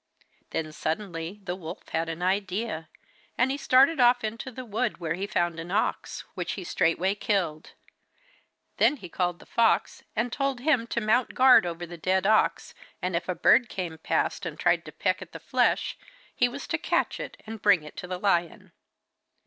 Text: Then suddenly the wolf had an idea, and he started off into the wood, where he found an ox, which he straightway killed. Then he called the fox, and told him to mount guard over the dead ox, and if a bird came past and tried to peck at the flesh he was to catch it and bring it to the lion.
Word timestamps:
Then 0.49 0.71
suddenly 0.71 1.41
the 1.43 1.55
wolf 1.55 1.89
had 1.89 2.09
an 2.09 2.23
idea, 2.23 2.89
and 3.37 3.51
he 3.51 3.57
started 3.57 3.99
off 3.99 4.23
into 4.23 4.49
the 4.49 4.65
wood, 4.65 4.97
where 4.97 5.13
he 5.13 5.27
found 5.27 5.59
an 5.59 5.69
ox, 5.69 6.21
which 6.33 6.53
he 6.53 6.63
straightway 6.63 7.13
killed. 7.13 7.73
Then 8.77 8.95
he 8.95 9.09
called 9.09 9.37
the 9.37 9.45
fox, 9.45 10.01
and 10.15 10.33
told 10.33 10.61
him 10.61 10.87
to 10.87 11.01
mount 11.01 11.35
guard 11.35 11.67
over 11.67 11.85
the 11.85 11.97
dead 11.97 12.25
ox, 12.25 12.73
and 12.99 13.15
if 13.15 13.29
a 13.29 13.35
bird 13.35 13.69
came 13.69 13.95
past 13.99 14.43
and 14.43 14.59
tried 14.59 14.85
to 14.85 14.91
peck 14.91 15.21
at 15.21 15.33
the 15.33 15.39
flesh 15.39 15.99
he 16.33 16.49
was 16.49 16.65
to 16.69 16.79
catch 16.79 17.19
it 17.19 17.37
and 17.45 17.61
bring 17.61 17.83
it 17.83 17.95
to 17.97 18.07
the 18.07 18.17
lion. 18.17 18.71